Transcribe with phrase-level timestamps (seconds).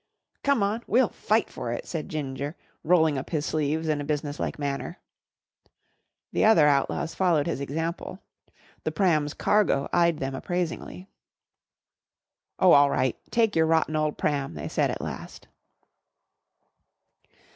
[0.41, 0.81] "Come on!
[0.87, 4.97] We'll fight for it," said Ginger, rolling up his sleeves in a businesslike manner.
[6.31, 8.17] The other Outlaws followed his example.
[8.83, 11.07] The pram's cargo eyed them appraisingly.
[12.57, 13.15] "Oh, all right!
[13.29, 15.47] Take your rotten old pram!" they said at last.